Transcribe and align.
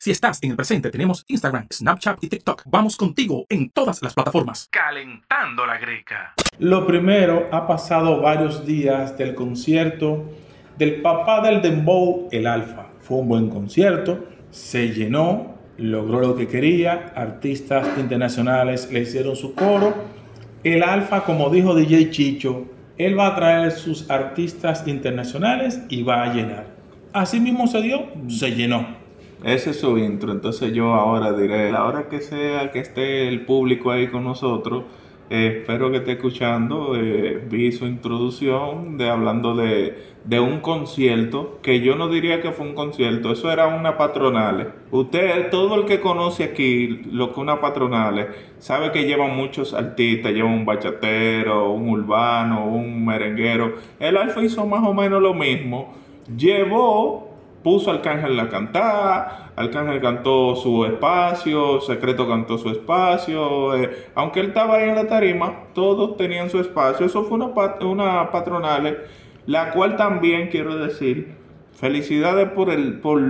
Si 0.00 0.12
estás 0.12 0.40
en 0.44 0.50
el 0.50 0.56
presente, 0.56 0.90
tenemos 0.90 1.24
Instagram, 1.26 1.66
Snapchat 1.72 2.22
y 2.22 2.28
TikTok. 2.28 2.62
Vamos 2.66 2.96
contigo 2.96 3.46
en 3.48 3.68
todas 3.70 4.00
las 4.00 4.14
plataformas. 4.14 4.68
Calentando 4.70 5.66
la 5.66 5.76
greca. 5.76 6.34
Lo 6.60 6.86
primero, 6.86 7.48
ha 7.50 7.66
pasado 7.66 8.20
varios 8.20 8.64
días 8.64 9.18
del 9.18 9.34
concierto 9.34 10.24
del 10.78 11.02
papá 11.02 11.40
del 11.40 11.60
Dembow, 11.60 12.28
el 12.30 12.46
Alfa. 12.46 12.86
Fue 13.00 13.18
un 13.18 13.26
buen 13.26 13.50
concierto, 13.50 14.24
se 14.52 14.90
llenó, 14.90 15.56
logró 15.78 16.20
lo 16.20 16.36
que 16.36 16.46
quería, 16.46 17.12
artistas 17.16 17.98
internacionales 17.98 18.88
le 18.92 19.00
hicieron 19.00 19.34
su 19.34 19.56
coro. 19.56 19.96
El 20.62 20.84
Alfa, 20.84 21.24
como 21.24 21.50
dijo 21.50 21.74
DJ 21.74 22.10
Chicho, 22.10 22.66
él 22.98 23.18
va 23.18 23.26
a 23.26 23.34
traer 23.34 23.72
sus 23.72 24.08
artistas 24.08 24.86
internacionales 24.86 25.80
y 25.88 26.04
va 26.04 26.22
a 26.22 26.32
llenar. 26.32 26.66
Así 27.12 27.40
mismo 27.40 27.66
se 27.66 27.80
dio, 27.80 28.06
se 28.28 28.52
llenó. 28.52 29.07
Ese 29.44 29.70
es 29.70 29.80
su 29.80 29.96
intro, 29.98 30.32
entonces 30.32 30.72
yo 30.72 30.94
ahora 30.94 31.32
diré, 31.32 31.70
la 31.70 31.84
hora 31.84 32.08
que 32.08 32.20
sea 32.20 32.72
que 32.72 32.80
esté 32.80 33.28
el 33.28 33.42
público 33.42 33.92
ahí 33.92 34.08
con 34.08 34.24
nosotros, 34.24 34.84
eh, 35.30 35.58
espero 35.60 35.90
que 35.90 35.98
esté 35.98 36.12
escuchando, 36.12 36.96
eh, 36.96 37.46
vi 37.48 37.70
su 37.70 37.86
introducción 37.86 38.96
de 38.96 39.10
hablando 39.10 39.54
de, 39.54 39.96
de, 40.24 40.40
un 40.40 40.60
concierto, 40.60 41.58
que 41.62 41.80
yo 41.80 41.96
no 41.96 42.08
diría 42.08 42.40
que 42.40 42.50
fue 42.50 42.66
un 42.66 42.74
concierto, 42.74 43.30
eso 43.30 43.52
era 43.52 43.68
una 43.68 43.96
patronal. 43.98 44.72
Usted, 44.90 45.50
todo 45.50 45.74
el 45.76 45.84
que 45.84 46.00
conoce 46.00 46.44
aquí 46.44 46.88
lo 47.12 47.32
que 47.32 47.40
una 47.40 47.60
patronal, 47.60 48.28
sabe 48.58 48.90
que 48.90 49.04
llevan 49.04 49.36
muchos 49.36 49.74
artistas, 49.74 50.32
lleva 50.32 50.48
un 50.48 50.64
bachatero, 50.64 51.72
un 51.72 51.90
urbano, 51.90 52.66
un 52.66 53.04
merenguero. 53.04 53.74
El 54.00 54.16
Alfa 54.16 54.42
hizo 54.42 54.66
más 54.66 54.82
o 54.84 54.94
menos 54.94 55.20
lo 55.22 55.34
mismo, 55.34 55.94
llevó 56.36 57.27
puso 57.62 57.90
Arcángel 57.90 58.38
a 58.38 58.48
cantar, 58.48 59.50
Arcángel 59.56 60.00
cantó 60.00 60.54
su 60.54 60.84
espacio, 60.84 61.80
Secreto 61.80 62.28
cantó 62.28 62.58
su 62.58 62.70
espacio, 62.70 63.76
eh, 63.76 64.06
aunque 64.14 64.40
él 64.40 64.48
estaba 64.48 64.76
ahí 64.76 64.88
en 64.88 64.94
la 64.94 65.08
tarima, 65.08 65.64
todos 65.74 66.16
tenían 66.16 66.50
su 66.50 66.60
espacio, 66.60 67.06
eso 67.06 67.24
fue 67.24 67.38
una, 67.38 67.52
una 67.80 68.30
patronal, 68.30 68.98
la 69.46 69.70
cual 69.72 69.96
también 69.96 70.48
quiero 70.48 70.76
decir, 70.76 71.34
felicidades 71.72 72.50
por, 72.50 72.70
el, 72.70 73.00
por, 73.00 73.20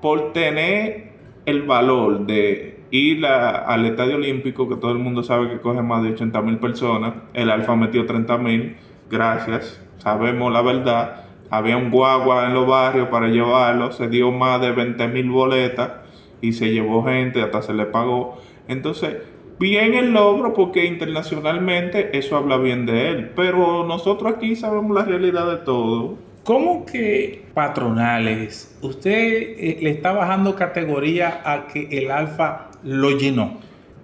por 0.00 0.32
tener 0.32 1.12
el 1.44 1.62
valor 1.62 2.26
de 2.26 2.80
ir 2.90 3.26
al 3.26 3.84
Estadio 3.84 4.16
Olímpico, 4.16 4.68
que 4.68 4.76
todo 4.76 4.92
el 4.92 4.98
mundo 4.98 5.22
sabe 5.22 5.50
que 5.50 5.60
coge 5.60 5.82
más 5.82 6.02
de 6.02 6.12
80 6.12 6.40
mil 6.42 6.58
personas, 6.58 7.14
el 7.34 7.50
Alfa 7.50 7.76
metió 7.76 8.06
30 8.06 8.38
mil, 8.38 8.76
gracias, 9.10 9.82
sabemos 9.98 10.52
la 10.52 10.62
verdad 10.62 11.27
había 11.50 11.76
un 11.76 11.90
guagua 11.90 12.46
en 12.46 12.54
los 12.54 12.66
barrios 12.66 13.08
para 13.08 13.28
llevarlo, 13.28 13.92
se 13.92 14.08
dio 14.08 14.30
más 14.30 14.60
de 14.60 14.72
20 14.72 15.08
mil 15.08 15.30
boletas 15.30 15.92
y 16.40 16.52
se 16.52 16.70
llevó 16.70 17.04
gente, 17.04 17.42
hasta 17.42 17.62
se 17.62 17.74
le 17.74 17.86
pagó. 17.86 18.36
Entonces, 18.68 19.16
bien 19.58 19.94
el 19.94 20.12
logro 20.12 20.54
porque 20.54 20.84
internacionalmente 20.84 22.16
eso 22.16 22.36
habla 22.36 22.58
bien 22.58 22.86
de 22.86 23.08
él, 23.08 23.30
pero 23.34 23.84
nosotros 23.86 24.34
aquí 24.34 24.56
sabemos 24.56 24.94
la 24.94 25.04
realidad 25.04 25.50
de 25.50 25.56
todo. 25.58 26.16
¿Cómo 26.44 26.86
que 26.86 27.44
patronales? 27.54 28.78
Usted 28.80 29.12
eh, 29.12 29.78
le 29.82 29.90
está 29.90 30.12
bajando 30.12 30.54
categoría 30.54 31.42
a 31.44 31.66
que 31.66 31.88
el 31.90 32.10
alfa 32.10 32.68
lo 32.82 33.10
llenó. 33.10 33.58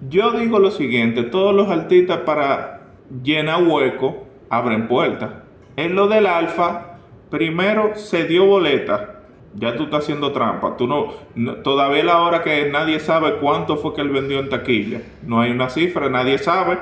Yo 0.09 0.33
digo 0.33 0.59
lo 0.59 0.71
siguiente, 0.71 1.23
todos 1.23 1.55
los 1.55 1.71
artistas 1.71 2.19
para 2.19 2.81
llenar 3.23 3.63
hueco 3.63 4.25
abren 4.51 4.89
puertas. 4.89 5.31
En 5.77 5.95
lo 5.95 6.07
del 6.09 6.27
alfa 6.27 6.94
primero 7.35 7.97
se 7.97 8.29
dio 8.29 8.47
boleta. 8.47 9.23
Ya 9.55 9.77
tú 9.77 9.85
estás 9.85 10.05
haciendo 10.05 10.31
trampa. 10.31 10.77
Tú 10.77 10.87
no, 10.87 11.15
todavía 11.65 12.05
la 12.05 12.21
hora 12.21 12.45
que 12.45 12.71
nadie 12.71 13.01
sabe 13.01 13.39
cuánto 13.41 13.77
fue 13.77 13.93
que 13.93 14.03
él 14.03 14.11
vendió 14.11 14.39
en 14.39 14.49
taquilla. 14.49 15.01
No 15.25 15.41
hay 15.41 15.51
una 15.51 15.69
cifra, 15.69 16.09
nadie 16.09 16.39
sabe 16.39 16.79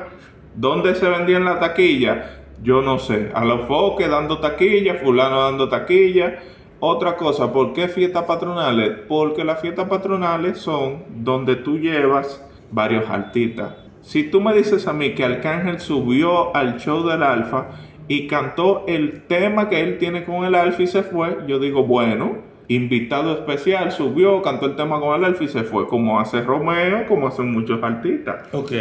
dónde 0.55 0.94
se 0.94 1.09
vendía 1.09 1.39
en 1.39 1.47
la 1.47 1.59
taquilla. 1.59 2.41
Yo 2.62 2.83
no 2.83 2.98
sé. 2.98 3.31
A 3.34 3.47
los 3.47 3.66
foques 3.66 4.10
dando 4.10 4.38
taquilla, 4.38 4.97
fulano 4.97 5.43
dando 5.43 5.71
taquilla. 5.71 6.38
Otra 6.81 7.16
cosa, 7.16 7.50
¿por 7.50 7.72
qué 7.72 7.88
fiestas 7.88 8.25
patronales? 8.25 8.93
Porque 9.09 9.44
las 9.44 9.60
fiestas 9.60 9.88
patronales 9.88 10.59
son 10.59 11.04
donde 11.09 11.56
tú 11.56 11.78
llevas 11.78 12.44
varios 12.71 13.09
artistas. 13.09 13.75
Si 14.03 14.25
tú 14.25 14.41
me 14.41 14.53
dices 14.53 14.87
a 14.87 14.93
mí 14.93 15.15
que 15.15 15.25
Arcángel 15.25 15.81
subió 15.81 16.54
al 16.54 16.78
show 16.78 17.06
del 17.06 17.22
Alfa, 17.22 17.69
y 18.09 18.27
cantó 18.27 18.85
el 18.89 19.23
tema 19.27 19.69
que 19.69 19.81
él 19.81 19.99
tiene 19.99 20.25
con 20.25 20.45
el 20.45 20.55
Alfa 20.55 20.83
y 20.83 20.87
se 20.87 21.03
fue, 21.03 21.39
yo 21.47 21.59
digo, 21.59 21.85
bueno, 21.85 22.39
invitado 22.69 23.33
especial, 23.33 23.93
subió, 23.93 24.43
cantó 24.43 24.67
el 24.67 24.77
tema 24.77 25.01
con 25.01 25.15
el 25.17 25.25
Alfa 25.25 25.45
y 25.45 25.49
se 25.49 25.63
fue, 25.65 25.87
como 25.87 26.21
hace 26.21 26.43
Romeo, 26.43 27.07
como 27.07 27.29
hacen 27.29 27.53
muchos 27.53 27.83
artistas. 27.83 28.49
Ok. 28.53 28.73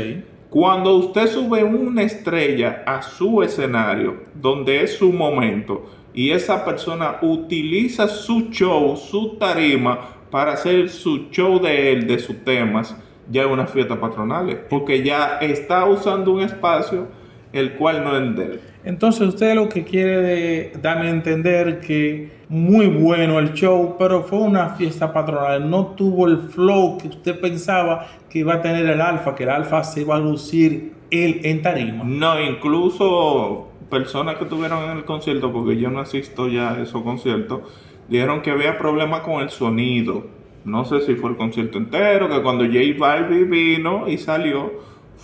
Cuando 0.50 0.96
usted 0.96 1.28
sube 1.28 1.64
una 1.64 2.04
estrella 2.04 2.84
a 2.86 3.02
su 3.02 3.42
escenario, 3.42 4.16
donde 4.34 4.84
es 4.84 4.98
su 4.98 5.14
momento, 5.14 5.86
y 6.14 6.32
esa 6.32 6.66
persona 6.66 7.18
utiliza 7.22 8.08
su 8.08 8.50
show, 8.50 8.98
su 8.98 9.38
tarima, 9.38 10.00
para 10.30 10.54
hacer 10.54 10.90
su 10.90 11.30
show 11.30 11.60
de 11.60 11.94
él, 11.94 12.08
de 12.08 12.20
sus 12.20 12.44
temas, 12.44 12.98
ya 13.30 13.44
es 13.44 13.48
una 13.48 13.66
fiesta 13.66 14.00
patronal, 14.00 14.66
porque 14.70 15.04
ya 15.04 15.38
está 15.40 15.86
usando 15.86 16.34
un 16.34 16.42
espacio 16.42 17.08
el 17.54 17.74
cual 17.74 18.04
no 18.04 18.18
es 18.18 18.36
de 18.36 18.44
él. 18.44 18.60
Entonces 18.84 19.28
usted 19.28 19.56
lo 19.56 19.70
que 19.70 19.84
quiere 19.84 20.72
darme 20.82 21.08
a 21.08 21.10
entender 21.12 21.80
que 21.80 22.32
muy 22.50 22.88
bueno 22.88 23.40
el 23.40 23.54
show, 23.54 23.96
pero 23.98 24.24
fue 24.24 24.40
una 24.40 24.70
fiesta 24.70 25.14
patronal, 25.14 25.70
no 25.70 25.88
tuvo 25.88 26.28
el 26.28 26.40
flow 26.40 26.98
que 26.98 27.08
usted 27.08 27.40
pensaba 27.40 28.08
que 28.30 28.40
iba 28.40 28.56
a 28.56 28.62
tener 28.62 28.86
el 28.88 29.00
alfa, 29.00 29.36
que 29.36 29.44
el 29.44 29.50
alfa 29.50 29.84
se 29.84 30.02
iba 30.02 30.16
a 30.16 30.20
lucir 30.20 30.94
él 31.12 31.42
en 31.44 31.62
tarima. 31.62 32.04
No, 32.04 32.42
incluso 32.42 33.70
personas 33.90 34.38
que 34.38 34.46
estuvieron 34.46 34.84
en 34.90 34.98
el 34.98 35.06
concierto, 35.06 35.52
porque 35.52 35.78
yo 35.78 35.92
no 35.92 36.00
asisto 36.00 36.48
ya 36.48 36.74
a 36.74 36.82
esos 36.82 37.04
conciertos, 37.04 37.62
dijeron 38.08 38.42
que 38.42 38.52
había 38.52 38.78
problemas 38.78 39.22
con 39.22 39.42
el 39.42 39.50
sonido. 39.50 40.26
No 40.64 40.86
sé 40.86 41.02
si 41.02 41.16
fue 41.16 41.32
el 41.32 41.38
concierto 41.38 41.78
entero, 41.78 42.30
que 42.30 42.42
cuando 42.42 42.66
J 42.66 42.80
Balvin 42.98 43.50
vino 43.50 44.08
y 44.08 44.18
salió, 44.18 44.72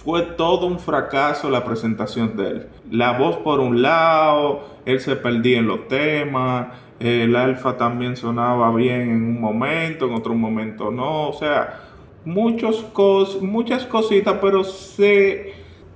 fue 0.03 0.21
todo 0.21 0.67
un 0.67 0.79
fracaso 0.79 1.49
la 1.49 1.63
presentación 1.63 2.35
de 2.37 2.47
él. 2.47 2.67
La 2.91 3.17
voz 3.17 3.37
por 3.37 3.59
un 3.59 3.81
lado, 3.81 4.61
él 4.85 4.99
se 4.99 5.15
perdía 5.15 5.59
en 5.59 5.67
los 5.67 5.87
temas, 5.87 6.67
el 6.99 7.35
alfa 7.35 7.77
también 7.77 8.15
sonaba 8.15 8.73
bien 8.75 9.01
en 9.01 9.23
un 9.23 9.41
momento, 9.41 10.07
en 10.07 10.13
otro 10.13 10.33
momento 10.33 10.91
no, 10.91 11.29
o 11.29 11.33
sea, 11.33 11.81
muchas 12.25 12.75
cositas, 13.85 14.35
pero 14.41 14.63
se, 14.63 15.53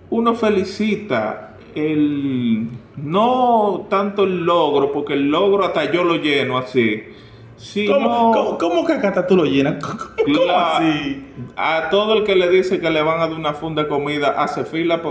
uno 0.10 0.36
felicita 0.36 1.58
el, 1.74 2.70
no 2.98 3.88
tanto 3.90 4.24
el 4.24 4.46
logro, 4.46 4.92
porque 4.92 5.14
el 5.14 5.32
logro 5.32 5.66
hasta 5.66 5.92
yo 5.92 6.04
lo 6.04 6.16
lleno 6.16 6.58
así, 6.58 7.04
¿Cómo, 8.60 8.86
que 8.86 8.94
acá 8.94 9.28
tú 9.28 9.36
lo 9.36 9.46
llenas? 9.46 9.84
¿Cómo, 9.84 10.52
así? 10.52 11.26
A 11.56 11.90
todo 11.90 12.14
el 12.14 12.24
que 12.24 12.36
le 12.36 12.50
dice 12.50 12.80
que 12.80 12.90
le 12.90 13.02
van 13.02 13.20
a 13.20 13.28
dar 13.28 13.34
una 13.34 13.54
funda 13.54 13.84
de 13.84 13.90
comida, 13.90 14.36
hace 14.38 14.66
fila, 14.66 15.02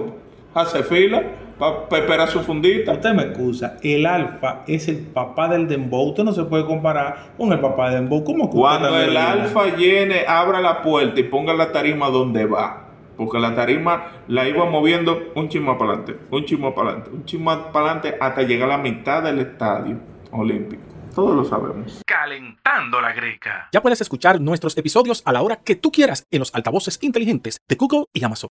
hace 0.55 0.83
fila 0.83 1.23
para 1.59 2.03
esperar 2.03 2.29
su 2.29 2.41
fundita. 2.41 2.93
Usted 2.93 3.13
me 3.13 3.23
excusa, 3.23 3.77
el 3.83 4.07
alfa 4.07 4.63
es 4.67 4.89
el 4.89 4.99
papá 4.99 5.49
del 5.49 5.69
dembow. 5.69 6.09
Usted 6.09 6.25
no 6.25 6.33
se 6.33 6.45
puede 6.45 6.65
comparar 6.65 7.33
con 7.37 7.53
el 7.53 7.61
papá 7.61 7.91
del 7.91 8.01
dembow. 8.01 8.25
¿Cómo 8.25 8.51
Cuando 8.51 8.99
el 8.99 9.17
alfa 9.17 9.77
llene, 9.77 10.25
abra 10.27 10.61
la 10.61 10.83
puerta 10.83 11.21
y 11.21 11.25
ponga 11.25 11.53
la 11.55 11.71
tarima 11.71 12.11
donde 12.11 12.47
va. 12.47 12.87
Porque 13.17 13.39
la 13.39 13.55
tarima 13.55 14.07
la 14.29 14.49
iba 14.49 14.65
moviendo 14.65 15.33
un 15.35 15.51
chismo 15.51 15.77
para 15.77 15.93
adelante, 15.93 16.17
un 16.31 16.45
chismo 16.47 16.75
para 16.75 16.89
adelante, 16.89 17.11
un 17.13 17.25
chismo 17.27 17.51
para 17.71 17.91
adelante 17.91 18.17
hasta 18.19 18.43
llegar 18.43 18.71
a 18.71 18.79
la 18.79 18.83
mitad 18.83 19.23
del 19.23 19.41
estadio 19.41 19.99
olímpico. 20.31 20.83
Todos 21.15 21.37
lo 21.37 21.45
sabemos. 21.45 22.01
La 22.31 23.13
greca. 23.13 23.69
Ya 23.73 23.83
puedes 23.83 24.01
escuchar 24.01 24.41
nuestros 24.41 24.77
episodios 24.77 25.23
a 25.25 25.33
la 25.33 25.43
hora 25.43 25.57
que 25.57 25.75
tú 25.75 25.91
quieras 25.91 26.27
en 26.31 26.39
los 26.39 26.55
altavoces 26.55 26.99
inteligentes 27.03 27.61
de 27.69 27.75
Google 27.75 28.05
y 28.13 28.25
Amazon. 28.25 28.49